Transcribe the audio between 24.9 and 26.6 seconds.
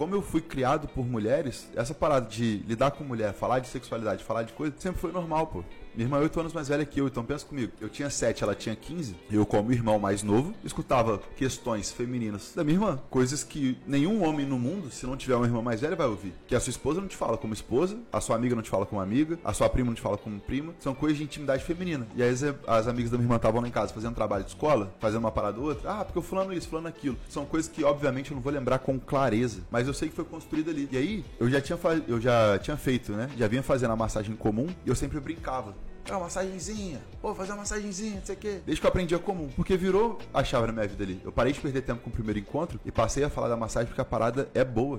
fazendo uma parada ou outra. Ah, porque eu fulano